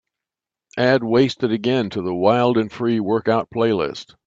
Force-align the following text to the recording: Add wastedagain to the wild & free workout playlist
Add 0.79 1.01
wastedagain 1.03 1.91
to 1.91 2.01
the 2.01 2.11
wild 2.15 2.71
& 2.71 2.71
free 2.71 2.99
workout 2.99 3.51
playlist 3.51 4.15